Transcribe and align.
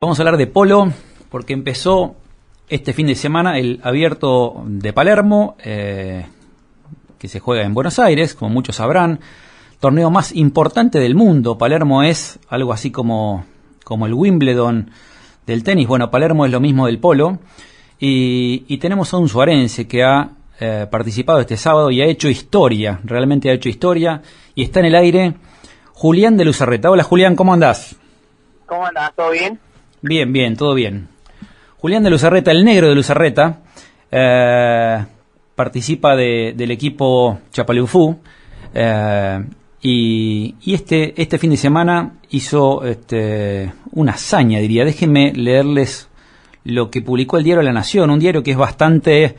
Vamos 0.00 0.20
a 0.20 0.22
hablar 0.22 0.36
de 0.36 0.46
polo 0.46 0.92
porque 1.28 1.52
empezó 1.52 2.14
este 2.68 2.92
fin 2.92 3.08
de 3.08 3.16
semana 3.16 3.58
el 3.58 3.80
abierto 3.82 4.62
de 4.64 4.92
Palermo, 4.92 5.56
eh, 5.58 6.24
que 7.18 7.26
se 7.26 7.40
juega 7.40 7.64
en 7.64 7.74
Buenos 7.74 7.98
Aires, 7.98 8.36
como 8.36 8.48
muchos 8.48 8.76
sabrán, 8.76 9.18
torneo 9.80 10.08
más 10.08 10.32
importante 10.36 11.00
del 11.00 11.16
mundo. 11.16 11.58
Palermo 11.58 12.04
es 12.04 12.38
algo 12.48 12.72
así 12.72 12.92
como, 12.92 13.44
como 13.82 14.06
el 14.06 14.14
Wimbledon 14.14 14.92
del 15.44 15.64
tenis. 15.64 15.88
Bueno, 15.88 16.12
Palermo 16.12 16.46
es 16.46 16.52
lo 16.52 16.60
mismo 16.60 16.86
del 16.86 17.00
polo. 17.00 17.40
Y, 17.98 18.78
tenemos 18.78 19.12
a 19.12 19.16
un 19.16 19.28
suarense 19.28 19.88
que 19.88 20.04
ha 20.04 20.30
eh, 20.60 20.86
participado 20.88 21.40
este 21.40 21.56
sábado 21.56 21.90
y 21.90 22.02
ha 22.02 22.06
hecho 22.06 22.28
historia, 22.28 23.00
realmente 23.02 23.50
ha 23.50 23.54
hecho 23.54 23.68
historia, 23.68 24.22
y 24.54 24.62
está 24.62 24.78
en 24.78 24.86
el 24.86 24.94
aire 24.94 25.34
Julián 25.92 26.36
de 26.36 26.44
Luzarreta. 26.44 26.88
Hola 26.88 27.02
Julián, 27.02 27.34
¿cómo 27.34 27.52
andás? 27.52 27.96
¿Cómo 28.64 28.86
andás? 28.86 29.12
¿Todo 29.16 29.32
bien? 29.32 29.58
Bien, 30.00 30.32
bien, 30.32 30.56
todo 30.56 30.74
bien. 30.74 31.08
Julián 31.78 32.02
de 32.02 32.10
Luzarreta, 32.10 32.52
el 32.52 32.64
negro 32.64 32.88
de 32.88 32.94
Luzarreta, 32.94 33.60
eh, 34.10 35.04
participa 35.54 36.14
del 36.14 36.70
equipo 36.70 37.40
Chapaleufú 37.50 38.16
eh, 38.74 39.44
y, 39.82 40.54
este, 40.66 41.20
este 41.20 41.38
fin 41.38 41.50
de 41.50 41.56
semana 41.56 42.18
hizo 42.30 42.84
este, 42.84 43.72
una 43.92 44.12
hazaña, 44.12 44.60
diría. 44.60 44.84
Déjenme 44.84 45.32
leerles 45.32 46.08
lo 46.64 46.90
que 46.90 47.02
publicó 47.02 47.38
el 47.38 47.44
diario 47.44 47.62
La 47.62 47.72
Nación, 47.72 48.10
un 48.10 48.20
diario 48.20 48.42
que 48.44 48.52
es 48.52 48.56
bastante 48.56 49.34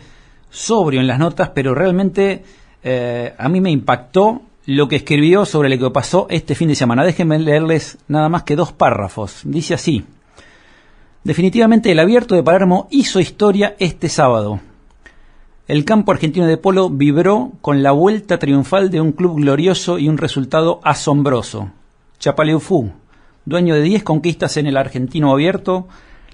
sobrio 0.49 0.99
en 0.99 1.07
las 1.07 1.20
notas, 1.20 1.52
pero 1.55 1.73
realmente 1.73 2.44
eh, 2.84 3.34
a 3.38 3.48
mí 3.48 3.62
me 3.62 3.71
impactó 3.71 4.41
lo 4.66 4.88
que 4.90 4.98
escribió 4.98 5.46
sobre 5.46 5.70
lo 5.70 5.77
que 5.77 5.94
pasó 5.94 6.27
este 6.30 6.54
fin 6.54 6.68
de 6.68 6.76
semana. 6.76 7.05
Déjenme 7.05 7.40
leerles 7.40 7.98
nada 8.10 8.27
más 8.27 8.44
que 8.44 8.57
dos 8.57 8.73
párrafos. 8.73 9.41
Dice 9.46 9.73
así. 9.73 10.04
Definitivamente 11.23 11.91
el 11.91 12.00
abierto 12.00 12.36
de 12.36 12.44
Palermo 12.44 12.88
hizo 12.91 13.20
historia 13.20 13.76
este 13.80 14.08
sábado. 14.08 14.62
El 15.68 15.84
campo 15.84 16.13
argentino 16.13 16.48
de 16.48 16.55
polo 16.55 16.90
vibró 16.90 17.52
con 17.60 17.84
la 17.84 17.91
vuelta 17.91 18.40
triunfal 18.40 18.90
de 18.90 19.02
un 19.02 19.12
club 19.12 19.35
glorioso 19.35 19.99
y 19.99 20.08
un 20.08 20.18
resultado 20.18 20.80
asombroso. 20.84 21.71
Chapaleufú, 22.20 22.93
dueño 23.43 23.76
de 23.76 23.82
10 23.82 24.04
conquistas 24.04 24.55
en 24.55 24.66
el 24.66 24.77
argentino 24.77 25.32
abierto, 25.32 25.90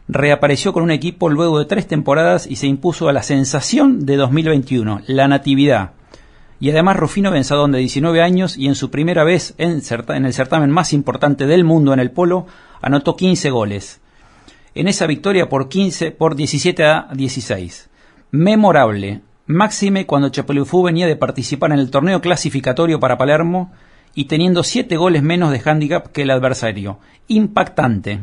reapareció 0.08 0.72
con 0.72 0.84
un 0.84 0.92
equipo 0.92 1.30
luego 1.30 1.58
de 1.58 1.66
tres 1.66 1.88
temporadas 1.88 2.46
y 2.46 2.58
se 2.58 2.68
impuso 2.68 3.10
a 3.10 3.14
la 3.14 3.24
sensación 3.24 4.06
de 4.06 4.18
2021, 4.18 5.02
la 5.08 5.28
Natividad. 5.28 5.94
Y 6.60 6.70
además 6.70 6.98
Rufino 6.98 7.32
Benzadón, 7.32 7.72
de 7.72 7.80
19 7.80 8.22
años 8.22 8.56
y 8.56 8.68
en 8.68 8.76
su 8.76 8.92
primera 8.92 9.24
vez 9.24 9.56
en, 9.58 9.82
en 10.10 10.26
el 10.26 10.34
certamen 10.34 10.70
más 10.70 10.94
importante 10.94 11.48
del 11.48 11.64
mundo 11.64 11.92
en 11.92 12.00
el 12.00 12.12
polo, 12.12 12.46
anotó 12.82 13.16
15 13.16 13.50
goles 13.50 14.00
en 14.76 14.90
esa 14.90 15.08
victoria 15.08 15.50
por 15.50 15.70
15 15.70 16.12
por 16.12 16.36
17 16.36 16.86
a 16.86 17.08
16. 17.14 17.90
Memorable, 18.32 19.22
máxime 19.48 20.06
cuando 20.06 20.30
Chapelufú 20.30 20.84
venía 20.84 21.08
de 21.08 21.16
participar 21.16 21.72
en 21.72 21.80
el 21.80 21.90
torneo 21.90 22.22
clasificatorio 22.22 23.00
para 23.00 23.18
Palermo 23.18 23.72
y 24.14 24.26
teniendo 24.26 24.64
7 24.64 24.96
goles 24.98 25.24
menos 25.24 25.52
de 25.52 25.62
handicap 25.64 26.08
que 26.08 26.24
el 26.24 26.32
adversario. 26.32 27.00
Impactante. 27.28 28.20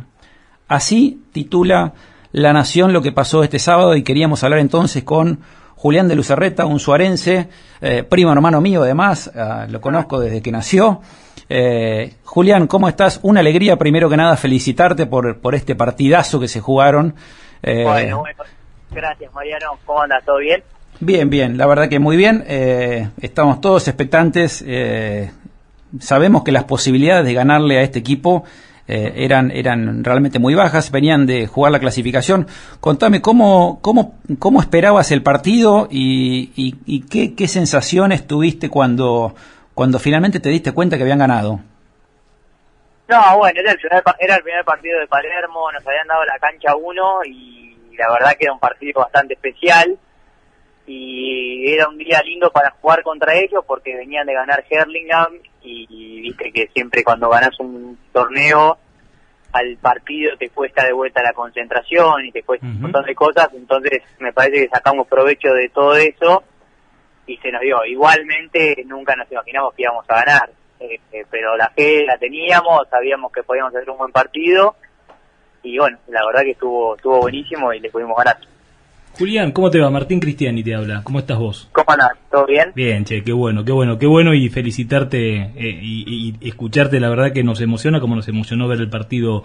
Así 0.68 1.22
titula 1.32 1.94
La 2.32 2.52
Nación 2.52 2.92
lo 2.92 3.02
que 3.02 3.12
pasó 3.12 3.42
este 3.42 3.58
sábado 3.58 3.96
y 3.96 4.02
queríamos 4.02 4.44
hablar 4.44 4.60
entonces 4.60 5.02
con 5.04 5.40
Julián 5.76 6.06
de 6.06 6.14
Lucerreta, 6.14 6.64
un 6.64 6.78
suarense, 6.78 7.48
eh, 7.80 8.04
primo 8.04 8.30
hermano 8.30 8.60
mío 8.60 8.82
además, 8.84 9.32
ah, 9.34 9.66
lo 9.68 9.80
conozco 9.80 10.20
desde 10.20 10.40
que 10.40 10.52
nació. 10.52 11.00
Eh, 11.54 12.14
Julián, 12.24 12.66
¿cómo 12.66 12.88
estás? 12.88 13.20
Una 13.22 13.40
alegría, 13.40 13.76
primero 13.76 14.08
que 14.08 14.16
nada, 14.16 14.36
felicitarte 14.36 15.06
por, 15.06 15.38
por 15.38 15.54
este 15.54 15.74
partidazo 15.74 16.40
que 16.40 16.48
se 16.48 16.60
jugaron. 16.60 17.14
Eh, 17.62 17.84
bueno, 17.84 18.20
bueno, 18.20 18.42
gracias 18.90 19.32
Mariano, 19.34 19.78
¿cómo 19.84 20.02
andas? 20.02 20.24
¿Todo 20.24 20.38
bien? 20.38 20.62
Bien, 21.00 21.28
bien, 21.28 21.58
la 21.58 21.66
verdad 21.66 21.88
que 21.88 21.98
muy 21.98 22.16
bien. 22.16 22.44
estamos 23.20 23.60
todos 23.60 23.86
expectantes. 23.88 24.64
sabemos 26.00 26.42
que 26.42 26.52
las 26.52 26.64
posibilidades 26.64 27.26
de 27.26 27.34
ganarle 27.34 27.78
a 27.78 27.82
este 27.82 27.98
equipo 27.98 28.44
eh, 28.88 29.24
eran, 29.24 29.50
eran 29.52 30.02
realmente 30.02 30.40
muy 30.40 30.54
bajas, 30.54 30.90
venían 30.90 31.24
de 31.24 31.46
jugar 31.46 31.70
la 31.72 31.78
clasificación. 31.78 32.48
Contame, 32.80 33.22
¿cómo, 33.22 33.78
cómo, 33.80 34.16
cómo 34.38 34.60
esperabas 34.60 35.12
el 35.12 35.22
partido 35.22 35.86
y, 35.90 36.50
y, 36.56 37.00
qué, 37.02 37.34
qué, 37.34 37.46
sensaciones 37.46 38.26
tuviste 38.26 38.68
cuando, 38.68 39.34
cuando 39.74 39.98
finalmente 39.98 40.40
te 40.40 40.48
diste 40.48 40.72
cuenta 40.72 40.96
que 40.96 41.02
habían 41.02 41.18
ganado? 41.18 41.60
No, 43.08 43.38
bueno, 43.38 43.60
era 43.60 43.72
el, 43.72 43.78
primer, 43.78 44.02
era 44.18 44.36
el 44.36 44.42
primer 44.42 44.64
partido 44.64 44.98
de 45.00 45.06
Palermo, 45.06 45.70
nos 45.72 45.86
habían 45.86 46.06
dado 46.06 46.24
la 46.24 46.38
cancha 46.38 46.74
uno 46.76 47.24
y 47.24 47.76
la 47.96 48.10
verdad 48.10 48.32
que 48.38 48.44
era 48.44 48.52
un 48.52 48.60
partido 48.60 49.00
bastante 49.00 49.34
especial. 49.34 49.98
Y 50.84 51.72
era 51.72 51.88
un 51.88 51.96
día 51.96 52.20
lindo 52.24 52.50
para 52.50 52.70
jugar 52.70 53.02
contra 53.02 53.34
ellos 53.34 53.64
porque 53.66 53.96
venían 53.96 54.26
de 54.26 54.34
ganar 54.34 54.64
Herlingham 54.68 55.38
y, 55.62 56.20
viste 56.22 56.52
que 56.52 56.68
siempre 56.74 57.04
cuando 57.04 57.28
ganas 57.28 57.58
un 57.60 57.98
torneo 58.12 58.78
al 59.52 59.76
partido 59.76 60.36
te 60.38 60.48
cuesta 60.48 60.84
de 60.84 60.92
vuelta 60.92 61.22
la 61.22 61.32
concentración 61.34 62.24
y 62.24 62.32
te 62.32 62.42
cuesta 62.42 62.66
un 62.66 62.80
montón 62.80 63.04
de 63.04 63.14
cosas, 63.14 63.48
entonces 63.54 64.02
me 64.18 64.32
parece 64.32 64.64
que 64.64 64.70
sacamos 64.70 65.06
provecho 65.06 65.52
de 65.52 65.68
todo 65.68 65.94
eso 65.96 66.42
y 67.26 67.36
se 67.38 67.50
nos 67.50 67.60
dio. 67.60 67.84
Igualmente 67.84 68.82
nunca 68.86 69.16
nos 69.16 69.30
imaginamos 69.30 69.74
que 69.74 69.82
íbamos 69.82 70.04
a 70.08 70.14
ganar, 70.24 70.50
eh, 70.80 71.00
eh, 71.12 71.24
pero 71.30 71.56
la 71.56 71.68
fe 71.70 72.04
la 72.04 72.18
teníamos, 72.18 72.88
sabíamos 72.88 73.32
que 73.32 73.42
podíamos 73.42 73.74
hacer 73.74 73.88
un 73.90 73.98
buen 73.98 74.12
partido 74.12 74.76
y 75.62 75.78
bueno, 75.78 75.98
la 76.08 76.26
verdad 76.26 76.42
que 76.42 76.52
estuvo 76.52 76.96
estuvo 76.96 77.20
buenísimo 77.20 77.72
y 77.72 77.80
le 77.80 77.90
pudimos 77.90 78.16
ganar. 78.16 78.36
Julián, 79.18 79.52
¿cómo 79.52 79.70
te 79.70 79.78
va? 79.78 79.90
Martín 79.90 80.20
Cristiani 80.20 80.62
te 80.62 80.74
habla. 80.74 81.02
¿Cómo 81.04 81.18
estás 81.18 81.38
vos? 81.38 81.68
¿Cómo 81.72 81.86
andás? 81.88 82.12
¿Todo 82.30 82.46
bien? 82.46 82.72
Bien, 82.74 83.04
che, 83.04 83.22
qué 83.22 83.32
bueno, 83.32 83.64
qué 83.64 83.72
bueno, 83.72 83.98
qué 83.98 84.06
bueno 84.06 84.32
y 84.32 84.48
felicitarte 84.48 85.52
eh, 85.54 85.78
y, 85.82 86.34
escucharte, 86.40 86.98
la 86.98 87.10
verdad 87.10 87.32
que 87.32 87.44
nos 87.44 87.60
emociona 87.60 88.00
como 88.00 88.16
nos 88.16 88.26
emocionó 88.28 88.68
ver 88.68 88.80
el 88.80 88.88
partido 88.88 89.44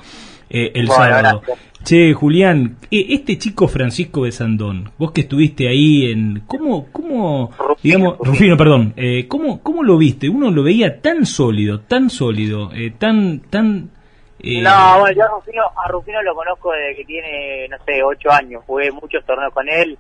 eh, 0.50 0.72
el 0.74 0.88
sábado. 0.88 1.42
Che, 1.84 2.14
Julián, 2.14 2.78
eh, 2.90 3.08
este 3.10 3.38
chico 3.38 3.68
Francisco 3.68 4.24
de 4.24 4.32
Sandón, 4.32 4.92
vos 4.98 5.12
que 5.12 5.22
estuviste 5.22 5.68
ahí 5.68 6.12
en... 6.12 6.44
¿Cómo, 6.48 6.88
cómo 6.92 7.52
digamos, 7.84 8.18
Rufino, 8.20 8.56
perdón, 8.56 8.94
¿cómo, 9.28 9.62
¿cómo 9.62 9.84
lo 9.84 9.98
viste? 9.98 10.30
Uno 10.30 10.50
lo 10.50 10.64
veía 10.64 11.02
tan 11.02 11.26
sólido, 11.26 11.82
tan 11.82 12.10
sólido, 12.10 12.72
tan, 13.00 13.42
tan 13.50 13.90
no, 14.40 15.00
bueno, 15.00 15.16
yo 15.16 15.24
a 15.24 15.28
Rufino, 15.30 15.64
a 15.84 15.88
Rufino 15.88 16.22
lo 16.22 16.36
conozco 16.36 16.72
desde 16.72 16.98
que 16.98 17.06
tiene, 17.06 17.68
no 17.70 17.78
sé, 17.86 18.04
ocho 18.04 18.32
años. 18.32 18.64
Jugué 18.66 18.92
muchos 18.92 19.26
torneos 19.26 19.54
con 19.54 19.68
él. 19.68 19.98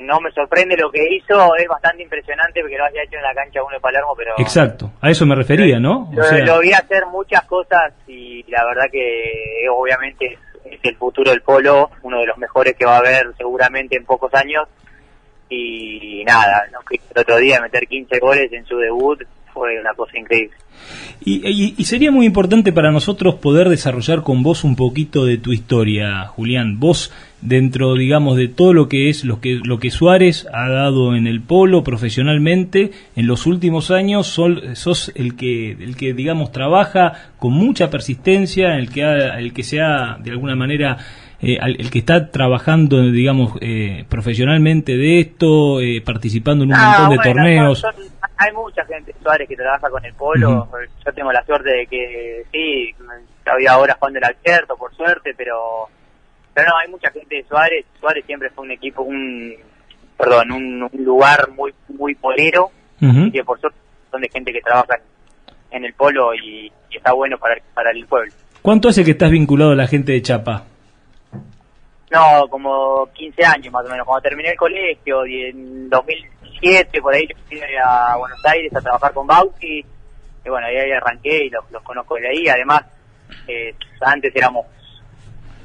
No 0.00 0.20
me 0.20 0.32
sorprende 0.32 0.76
lo 0.76 0.90
que 0.90 1.00
hizo, 1.14 1.54
es 1.54 1.68
bastante 1.68 2.02
impresionante 2.02 2.60
porque 2.60 2.76
lo 2.76 2.84
había 2.84 3.04
hecho 3.04 3.16
en 3.16 3.22
la 3.22 3.32
cancha 3.32 3.62
uno 3.62 3.76
de 3.76 3.80
Palermo, 3.80 4.12
pero... 4.16 4.34
Exacto, 4.38 4.90
a 5.00 5.08
eso 5.08 5.24
me 5.24 5.36
refería, 5.36 5.78
¿no? 5.78 6.10
lo, 6.12 6.58
vi 6.58 6.72
hacer 6.72 7.06
muchas 7.06 7.44
cosas 7.44 7.92
y 8.08 8.42
la 8.50 8.64
verdad 8.64 8.86
que 8.90 9.66
obviamente 9.70 10.36
es 10.64 10.80
el 10.82 10.96
futuro 10.96 11.30
del 11.30 11.42
polo, 11.42 11.90
uno 12.02 12.18
de 12.18 12.26
los 12.26 12.36
mejores 12.38 12.74
que 12.74 12.84
va 12.84 12.96
a 12.96 12.98
haber 12.98 13.28
seguramente 13.36 13.96
en 13.96 14.04
pocos 14.04 14.34
años. 14.34 14.66
Y 15.48 16.24
nada, 16.26 16.64
el 16.90 17.20
otro 17.20 17.36
día 17.36 17.60
meter 17.60 17.86
15 17.86 18.18
goles 18.18 18.52
en 18.52 18.64
su 18.66 18.76
debut 18.78 19.22
fue 19.54 19.80
una 19.80 19.94
cosa 19.94 20.18
increíble. 20.18 20.56
Y, 21.26 21.82
sería 21.84 22.10
muy 22.10 22.26
importante 22.26 22.70
para 22.70 22.92
nosotros 22.92 23.36
poder 23.36 23.70
desarrollar 23.70 24.22
con 24.22 24.42
vos 24.42 24.62
un 24.62 24.76
poquito 24.76 25.24
de 25.24 25.38
tu 25.38 25.54
historia, 25.54 26.26
Julián. 26.26 26.78
Vos, 26.78 27.12
dentro, 27.40 27.94
digamos, 27.94 28.36
de 28.36 28.48
todo 28.48 28.74
lo 28.74 28.88
que 28.90 29.08
es 29.08 29.24
lo 29.24 29.40
que, 29.40 29.60
lo 29.64 29.78
que 29.78 29.90
Suárez 29.90 30.46
ha 30.52 30.68
dado 30.68 31.16
en 31.16 31.26
el 31.26 31.40
polo 31.40 31.82
profesionalmente 31.82 32.90
en 33.16 33.26
los 33.26 33.46
últimos 33.46 33.90
años, 33.90 34.26
sos 34.26 35.12
el 35.14 35.34
que, 35.36 35.70
el 35.70 35.96
que, 35.96 36.12
digamos, 36.12 36.52
trabaja 36.52 37.30
con 37.38 37.54
mucha 37.54 37.88
persistencia, 37.88 38.76
el 38.76 38.90
que, 38.90 39.02
el 39.02 39.54
que 39.54 39.62
se 39.62 39.80
ha, 39.80 40.18
de 40.22 40.30
alguna 40.30 40.56
manera, 40.56 40.98
eh, 41.40 41.56
el 41.62 41.90
que 41.90 42.00
está 42.00 42.30
trabajando, 42.30 43.00
digamos, 43.10 43.54
eh, 43.62 44.04
profesionalmente 44.10 44.98
de 44.98 45.20
esto, 45.20 45.80
eh, 45.80 46.02
participando 46.04 46.64
en 46.64 46.70
un 46.70 46.76
ah, 46.76 46.96
montón 46.98 47.16
de 47.16 47.24
torneos 47.24 47.82
hay 48.36 48.52
mucha 48.52 48.84
gente 48.84 49.14
Suárez 49.22 49.48
que 49.48 49.56
trabaja 49.56 49.88
con 49.90 50.04
el 50.04 50.14
polo. 50.14 50.68
Yo 51.04 51.12
tengo 51.12 51.32
la 51.32 51.44
suerte 51.44 51.70
de 51.70 51.86
que 51.86 52.44
sí, 52.52 52.94
había 53.44 53.72
ahora 53.72 53.96
jugando 53.98 54.18
el 54.18 54.24
abierto, 54.24 54.76
por 54.76 54.94
suerte, 54.94 55.34
pero 55.36 55.88
pero 56.52 56.68
no, 56.68 56.76
hay 56.76 56.88
mucha 56.88 57.10
gente 57.10 57.36
de 57.36 57.44
Suárez. 57.44 57.84
Suárez 58.00 58.24
siempre 58.26 58.50
fue 58.50 58.64
un 58.64 58.70
equipo, 58.72 59.02
un 59.02 59.54
perdón, 60.16 60.52
un, 60.52 60.90
lugar 61.04 61.50
muy 61.50 61.72
muy 61.88 62.14
polero 62.14 62.70
y 63.00 63.30
que 63.30 63.44
por 63.44 63.60
suerte 63.60 63.78
son 64.10 64.22
de 64.22 64.28
gente 64.28 64.52
que 64.52 64.60
trabaja 64.60 64.98
en 65.70 65.84
el 65.84 65.92
polo 65.94 66.34
y, 66.34 66.72
está 66.90 67.12
bueno 67.12 67.36
para, 67.38 67.56
para 67.74 67.90
el 67.90 68.06
pueblo. 68.06 68.32
¿Cuánto 68.62 68.88
hace 68.88 69.04
que 69.04 69.10
estás 69.10 69.30
vinculado 69.30 69.72
a 69.72 69.74
la 69.74 69.88
gente 69.88 70.12
de 70.12 70.22
Chapa? 70.22 70.64
No, 72.10 72.46
como 72.48 73.08
15 73.12 73.44
años 73.44 73.72
más 73.72 73.84
o 73.84 73.90
menos. 73.90 74.06
Cuando 74.06 74.22
terminé 74.22 74.50
el 74.50 74.56
colegio 74.56 75.26
y 75.26 75.46
en 75.46 75.90
2000 75.90 76.33
por 77.02 77.14
ahí 77.14 77.26
fui 77.48 77.60
a 77.84 78.16
Buenos 78.16 78.44
Aires 78.44 78.74
a 78.74 78.80
trabajar 78.80 79.12
con 79.12 79.26
Bauti, 79.26 79.84
y 80.44 80.48
bueno, 80.48 80.66
ahí, 80.66 80.92
arranqué 80.92 81.46
y 81.46 81.50
los, 81.50 81.64
conozco 81.82 82.16
de 82.16 82.28
ahí, 82.28 82.48
además, 82.48 82.82
eh, 83.48 83.74
antes 84.00 84.34
éramos 84.36 84.66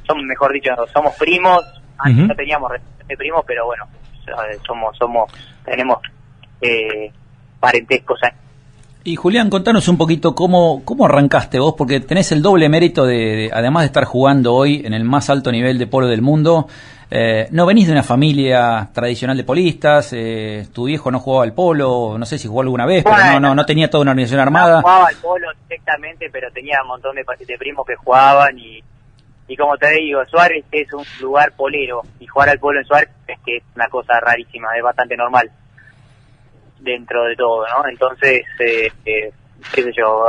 somos, 0.08 0.24
mejor 0.24 0.54
dicho, 0.54 0.72
somos 0.92 1.16
primos, 1.18 1.64
antes 1.98 2.28
no 2.28 2.36
teníamos 2.36 2.72
de 3.08 3.18
primos, 3.18 3.44
pero 3.46 3.66
bueno, 3.66 3.86
somos, 4.66 4.98
somos, 4.98 5.32
tenemos 5.64 6.00
eh, 6.62 7.12
parentescos 7.60 8.20
Y 9.04 9.16
Julián, 9.16 9.50
contanos 9.50 9.88
un 9.88 9.98
poquito 9.98 10.34
cómo, 10.34 10.84
cómo 10.84 11.06
arrancaste 11.06 11.60
vos, 11.60 11.76
porque 11.78 12.00
tenés 12.00 12.32
el 12.32 12.42
doble 12.42 12.70
mérito 12.70 13.06
de, 13.06 13.50
además 13.54 13.84
de 13.84 13.88
estar 13.88 14.06
jugando 14.06 14.54
hoy 14.56 14.82
en 14.86 14.94
el 14.94 15.04
más 15.04 15.30
alto 15.30 15.52
nivel 15.52 15.78
de 15.78 15.88
polo 15.88 16.08
del 16.08 16.22
mundo, 16.22 16.68
eh, 17.12 17.48
no 17.52 17.66
venís 17.66 17.88
de 17.88 17.94
una 17.94 18.04
familia 18.04 18.90
tradicional 18.94 19.36
de 19.36 19.44
polistas, 19.44 20.14
eh, 20.14 20.68
tu 20.72 20.86
viejo 20.86 21.10
no 21.10 21.20
jugaba 21.20 21.44
al 21.44 21.54
polo, 21.54 22.18
no 22.20 22.26
sé 22.26 22.38
si 22.38 22.48
jugó 22.48 22.62
alguna 22.62 22.86
vez, 22.86 23.04
pero 23.04 23.18
no, 23.34 23.40
no, 23.40 23.56
no 23.56 23.66
tenía 23.66 23.90
toda 23.90 24.04
una 24.04 24.12
organización 24.12 24.42
armada. 24.42 24.76
No 24.76 24.82
jugaba 24.82 25.08
al 25.08 25.16
polo 25.16 25.48
directamente, 25.68 26.30
pero 26.32 26.52
tenía 26.52 26.80
un 26.84 26.90
montón 26.90 27.16
de, 27.16 27.26
de 27.46 27.58
primos 27.58 27.86
que 27.88 27.96
jugaban 27.96 28.60
y, 28.60 28.84
y 29.48 29.58
como 29.58 29.76
te 29.78 29.90
digo, 29.92 30.24
Suárez 30.26 30.64
es 30.72 30.94
un 30.94 31.04
lugar 31.20 31.52
polero 31.54 32.04
y 32.20 32.28
jugar 32.28 32.50
al 32.50 32.60
polo 32.60 32.80
en 32.80 32.86
Suárez 32.86 33.10
es 33.28 33.40
que 33.44 33.58
es 33.58 33.64
una 33.76 33.88
cosa 33.88 34.20
rarísima, 34.20 34.68
es 34.78 34.84
bastante 34.84 35.18
normal 35.18 35.50
dentro 36.80 37.24
de 37.26 37.36
todo, 37.36 37.66
¿no? 37.68 37.90
Entonces, 37.90 38.44
eh, 38.60 38.92
eh 39.06 39.32
qué 39.74 39.84
sé 39.84 39.92
yo, 39.98 40.26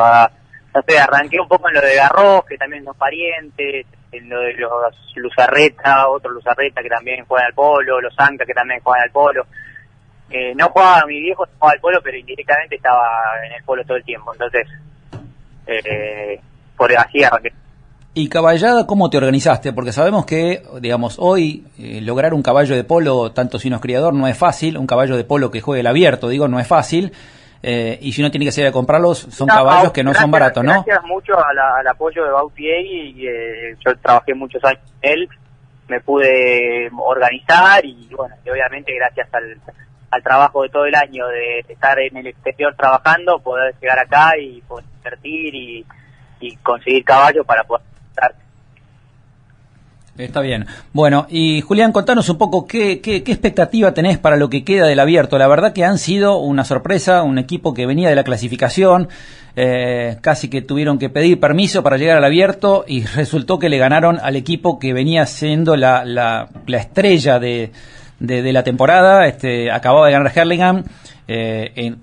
no 0.75 0.83
sé, 0.83 0.99
arranqué 0.99 1.39
un 1.39 1.49
poco 1.49 1.69
en 1.69 1.75
lo 1.75 1.81
de 1.83 1.95
Garros, 1.95 2.45
que 2.47 2.57
también 2.57 2.85
son 2.85 2.95
parientes, 2.95 3.87
en 4.13 4.29
lo 4.29 4.41
de 4.41 4.55
los 4.55 4.71
Luzarreta, 5.17 6.09
otro 6.09 6.31
Luzarreta 6.31 6.83
que 6.83 6.89
también 6.89 7.25
juegan 7.27 7.47
al 7.47 7.55
polo, 7.55 8.01
los 8.01 8.15
Anca 8.19 8.45
que 8.45 8.55
también 8.55 8.81
juegan 8.81 9.05
al 9.05 9.11
polo. 9.11 9.47
Eh, 10.31 10.55
no 10.55 10.69
jugaba, 10.69 11.07
mi 11.07 11.21
viejo 11.21 11.47
jugaba 11.59 11.73
al 11.73 11.81
polo, 11.81 12.01
pero 12.03 12.17
indirectamente 12.17 12.77
estaba 12.77 13.05
en 13.47 13.53
el 13.53 13.65
polo 13.65 13.85
todo 13.85 13.97
el 13.97 14.05
tiempo, 14.05 14.33
entonces, 14.33 14.67
eh, 15.67 16.41
por 16.77 16.97
así 16.97 17.23
arranqué. 17.25 17.53
¿Y 18.13 18.29
caballada 18.29 18.87
cómo 18.87 19.09
te 19.09 19.19
organizaste? 19.19 19.73
Porque 19.73 19.93
sabemos 19.93 20.27
que, 20.27 20.65
digamos, 20.81 21.17
hoy 21.21 21.65
eh, 21.79 22.01
lograr 22.01 22.35
un 22.35 22.43
caballo 22.43 22.75
de 22.75 22.83
polo, 22.83 23.31
tanto 23.31 23.61
si 23.61 23.71
no 23.71 23.77
es 23.77 23.83
criador, 23.83 24.15
no 24.15 24.27
es 24.27 24.37
fácil. 24.37 24.77
Un 24.79 24.89
caballo 24.89 25.17
de 25.17 25.23
polo 25.23 25.53
que 25.53 25.61
juegue 25.61 25.81
el 25.81 25.87
abierto, 25.87 26.29
digo, 26.29 26.49
no 26.49 26.59
es 26.59 26.67
fácil. 26.67 27.13
Eh, 27.63 27.99
y 28.01 28.13
si 28.13 28.23
uno 28.23 28.31
tiene 28.31 28.47
que 28.47 28.53
salir 28.53 28.69
a 28.69 28.73
comprarlos, 28.73 29.19
son 29.19 29.47
caballos 29.47 29.93
que 29.93 30.03
no 30.03 30.15
son 30.15 30.31
baratos, 30.31 30.65
¿no? 30.65 30.83
Gracias 30.85 31.05
mucho 31.05 31.35
al 31.39 31.87
apoyo 31.87 32.25
de 32.25 32.31
Bautier 32.31 32.87
y 32.87 33.27
eh, 33.27 33.77
yo 33.85 33.95
trabajé 33.97 34.35
muchos 34.35 34.65
años 34.65 34.81
con 34.83 34.99
él, 35.03 35.29
me 35.89 36.01
pude 36.01 36.89
organizar 36.97 37.85
y 37.85 38.09
bueno, 38.17 38.35
y 38.45 38.51
obviamente 38.51 38.95
gracias 38.95 39.29
al, 39.33 39.61
al 40.11 40.23
trabajo 40.23 40.63
de 40.63 40.71
todo 40.71 40.87
el 40.87 40.95
año 40.95 41.27
de 41.29 41.61
estar 41.69 41.99
en 41.99 42.17
el 42.17 42.29
exterior 42.29 42.75
trabajando, 42.77 43.39
poder 43.41 43.75
llegar 43.81 43.99
acá 43.99 44.39
y 44.39 44.61
poder 44.63 44.87
invertir 44.97 45.55
y, 45.55 45.87
y 46.41 46.57
conseguir 46.57 47.05
caballos 47.05 47.45
para 47.45 47.65
poder 47.65 47.85
estar 48.09 48.35
Está 50.25 50.41
bien. 50.41 50.67
Bueno, 50.93 51.27
y 51.29 51.61
Julián, 51.63 51.93
contanos 51.93 52.29
un 52.29 52.37
poco 52.39 52.67
qué, 52.67 53.01
qué, 53.01 53.17
expectativa 53.17 53.95
tenés 53.95 54.19
para 54.19 54.37
lo 54.37 54.51
que 54.51 54.65
queda 54.65 54.87
del 54.87 55.01
abierto. 55.01 55.39
La 55.39 55.49
verdad 55.49 55.73
que 55.73 55.85
han 55.85 55.99
sido 55.99 56.39
una 56.39 56.65
sorpresa, 56.65 57.23
un 57.23 57.39
equipo 57.39 57.73
que 57.73 57.87
venía 57.87 58.09
de 58.09 58.15
la 58.15 58.25
clasificación, 58.25 59.09
eh, 59.57 60.19
casi 60.21 60.49
que 60.49 60.63
tuvieron 60.63 60.99
que 60.99 61.09
pedir 61.09 61.41
permiso 61.41 61.83
para 61.83 61.97
llegar 61.97 62.19
al 62.19 62.25
abierto 62.25 62.85
y 62.87 63.05
resultó 63.05 63.59
que 63.59 63.69
le 63.69 63.79
ganaron 63.79 64.19
al 64.21 64.37
equipo 64.37 64.79
que 64.79 64.93
venía 64.93 65.27
siendo 65.27 65.77
la, 65.77 66.05
la, 66.05 66.49
la 66.67 66.77
estrella 66.77 67.39
de, 67.39 67.73
de, 68.19 68.53
la 68.53 68.63
temporada. 68.63 69.27
Este, 69.27 69.71
acababa 69.71 70.07
de 70.07 70.13
ganar 70.13 70.33
Herlingham. 70.35 70.85
Eh, 71.27 71.73
en, 71.77 71.99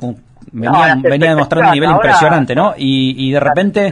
venía, 0.51 0.97
venía 1.01 1.29
demostrando 1.29 1.69
un 1.69 1.73
nivel 1.73 1.91
impresionante, 1.91 2.55
¿no? 2.55 2.73
Y, 2.77 3.27
y 3.27 3.31
de 3.31 3.39
repente... 3.39 3.89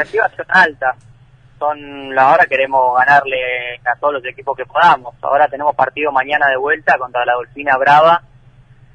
son 1.57 2.17
ahora 2.17 2.45
queremos 2.45 2.97
ganarle 2.97 3.79
a 3.85 3.95
todos 3.99 4.15
los 4.15 4.25
equipos 4.25 4.57
que 4.57 4.65
podamos. 4.65 5.15
Ahora 5.21 5.47
tenemos 5.47 5.75
partido 5.75 6.11
mañana 6.11 6.47
de 6.47 6.57
vuelta 6.57 6.97
contra 6.97 7.25
la 7.25 7.33
Dolfina 7.33 7.77
Brava. 7.77 8.21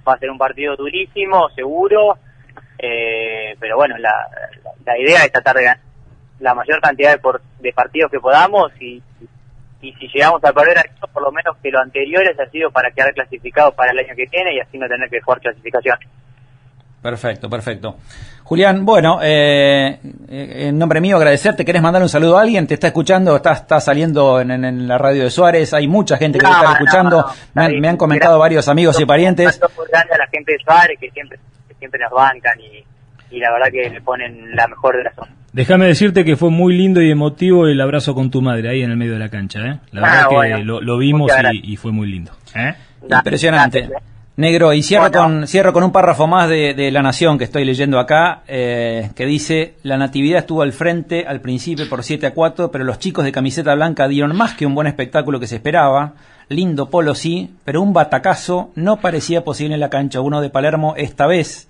Va 0.06 0.14
a 0.14 0.18
ser 0.18 0.30
un 0.30 0.38
partido 0.38 0.76
durísimo, 0.76 1.48
seguro. 1.50 2.18
Eh, 2.78 3.56
pero 3.60 3.76
bueno, 3.76 3.96
la, 3.98 4.12
la, 4.84 4.98
idea 4.98 5.24
es 5.24 5.32
tratar 5.32 5.56
de 5.56 5.64
ganar 5.64 5.80
la 6.38 6.54
mayor 6.54 6.80
cantidad 6.80 7.14
de, 7.14 7.38
de 7.58 7.72
partidos 7.74 8.10
que 8.10 8.18
podamos 8.18 8.72
y, 8.80 9.02
y 9.82 9.92
si 9.92 10.08
llegamos 10.08 10.42
a 10.42 10.52
perder 10.52 10.78
a 10.78 11.06
por 11.06 11.22
lo 11.22 11.30
menos 11.30 11.56
que 11.62 11.70
lo 11.70 11.78
anteriores 11.78 12.38
ha 12.40 12.48
sido 12.50 12.70
para 12.70 12.90
quedar 12.90 13.12
clasificado 13.12 13.72
para 13.72 13.92
el 13.92 13.98
año 13.98 14.14
que 14.16 14.26
viene 14.30 14.54
y 14.54 14.60
así 14.60 14.78
no 14.78 14.88
tener 14.88 15.10
que 15.10 15.20
jugar 15.20 15.40
clasificación. 15.40 15.98
Perfecto, 17.02 17.48
perfecto. 17.48 17.96
Julián, 18.44 18.84
bueno, 18.84 19.20
eh, 19.22 20.00
eh, 20.28 20.66
en 20.68 20.78
nombre 20.78 21.00
mío 21.00 21.16
agradecerte. 21.16 21.64
¿Querés 21.64 21.80
mandar 21.80 22.02
un 22.02 22.08
saludo 22.08 22.36
a 22.36 22.42
alguien? 22.42 22.66
¿Te 22.66 22.74
está 22.74 22.88
escuchando? 22.88 23.36
¿Está, 23.36 23.52
está 23.52 23.80
saliendo 23.80 24.40
en, 24.40 24.88
la 24.88 24.98
radio 24.98 25.24
de 25.24 25.30
Suárez? 25.30 25.72
Hay 25.72 25.86
mucha 25.86 26.16
gente 26.18 26.38
que 26.38 26.46
te 26.46 26.50
está 26.50 26.72
escuchando. 26.72 27.26
me, 27.54 27.88
han, 27.88 27.96
comentado 27.96 28.38
varios 28.38 28.68
amigos 28.68 29.00
y 29.00 29.06
parientes. 29.06 29.58
grande 29.90 30.14
a 30.14 30.18
la 30.18 30.26
gente 30.26 30.52
de 30.52 30.58
Suárez 30.64 30.98
que 31.00 31.10
siempre, 31.10 31.38
siempre 31.78 32.00
nos 32.00 32.10
bancan 32.10 32.58
y, 32.60 33.38
la 33.38 33.52
verdad 33.52 33.68
que 33.70 33.88
le 33.88 34.00
ponen 34.00 34.54
la 34.56 34.66
mejor 34.66 34.96
de 34.96 35.04
las 35.04 35.14
Déjame 35.52 35.86
decirte 35.86 36.24
que 36.24 36.36
fue 36.36 36.50
muy 36.50 36.76
lindo 36.76 37.00
y 37.00 37.10
emotivo 37.10 37.66
el 37.68 37.80
abrazo 37.80 38.14
con 38.14 38.30
tu 38.30 38.42
madre 38.42 38.68
ahí 38.68 38.82
en 38.82 38.90
el 38.90 38.96
medio 38.96 39.12
de 39.12 39.20
la 39.20 39.28
cancha. 39.28 39.60
¿eh? 39.60 39.78
La 39.92 40.00
verdad 40.00 40.26
ah, 40.28 40.56
que 40.56 40.64
lo, 40.64 40.98
vimos 40.98 41.30
y, 41.52 41.76
fue 41.76 41.92
muy 41.92 42.10
lindo. 42.10 42.32
¿eh? 42.54 42.74
Impresionante. 43.08 43.88
Negro, 44.40 44.72
y 44.72 44.82
cierro, 44.82 45.12
con, 45.12 45.46
cierro 45.46 45.74
con 45.74 45.84
un 45.84 45.92
párrafo 45.92 46.26
más 46.26 46.48
de, 46.48 46.90
La 46.90 47.02
Nación 47.02 47.36
que 47.36 47.44
estoy 47.44 47.66
leyendo 47.66 47.98
acá, 47.98 48.42
eh, 48.48 49.10
que 49.14 49.26
dice, 49.26 49.74
la 49.82 49.98
Natividad 49.98 50.38
estuvo 50.38 50.62
al 50.62 50.72
frente 50.72 51.26
al 51.26 51.42
principio 51.42 51.86
por 51.90 52.02
7 52.02 52.26
a 52.26 52.32
4, 52.32 52.70
pero 52.70 52.84
los 52.84 52.98
chicos 52.98 53.26
de 53.26 53.32
camiseta 53.32 53.74
blanca 53.74 54.08
dieron 54.08 54.34
más 54.34 54.54
que 54.54 54.64
un 54.64 54.74
buen 54.74 54.86
espectáculo 54.86 55.38
que 55.38 55.46
se 55.46 55.56
esperaba, 55.56 56.14
lindo 56.48 56.88
polo 56.88 57.14
sí, 57.14 57.54
pero 57.64 57.82
un 57.82 57.92
batacazo 57.92 58.70
no 58.76 58.96
parecía 58.96 59.44
posible 59.44 59.74
en 59.74 59.80
la 59.80 59.90
cancha 59.90 60.22
uno 60.22 60.40
de 60.40 60.48
Palermo 60.48 60.94
esta 60.96 61.26
vez. 61.26 61.68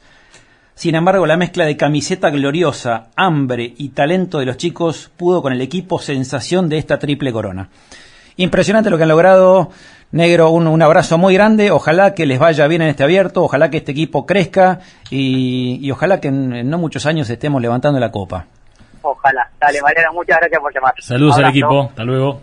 Sin 0.77 0.95
embargo, 0.95 1.27
la 1.27 1.37
mezcla 1.37 1.67
de 1.67 1.77
camiseta 1.77 2.31
gloriosa, 2.31 3.09
hambre 3.17 3.75
y 3.77 3.89
talento 3.89 4.39
de 4.39 4.47
los 4.47 4.57
chicos 4.57 5.11
pudo 5.17 5.43
con 5.43 5.53
el 5.53 5.61
equipo 5.61 5.99
sensación 5.99 6.69
de 6.69 6.79
esta 6.79 7.01
triple 7.01 7.33
corona. 7.33 7.69
Impresionante 8.37 8.91
lo 8.91 8.97
que 8.97 9.03
han 9.03 9.09
logrado 9.09 9.71
Negro, 10.13 10.51
un, 10.51 10.83
abrazo 10.83 11.19
muy 11.19 11.35
grande, 11.35 11.71
ojalá 11.71 12.15
que 12.15 12.27
les 12.27 12.41
vaya 12.41 12.67
bien 12.67 12.83
en 12.83 12.89
este 12.89 13.05
abierto, 13.05 13.45
ojalá 13.45 13.71
que 13.71 13.77
este 13.77 13.93
equipo 13.93 14.27
crezca 14.27 14.81
y, 15.09 15.89
ojalá 15.93 16.21
que 16.21 16.29
en, 16.29 16.69
no 16.69 16.79
muchos 16.79 17.07
años 17.07 17.31
estemos 17.31 17.63
levantando 17.63 18.01
la 18.01 18.11
copa. 18.11 18.47
Ojalá. 19.03 19.49
Dale, 19.61 19.81
Mariano, 19.81 20.13
muchas 20.13 20.39
gracias 20.39 20.61
por 20.61 20.75
llamar. 20.75 20.95
Saludos 20.99 21.39
al 21.39 21.51
equipo, 21.51 21.85
hasta 21.85 22.03
luego. 22.03 22.41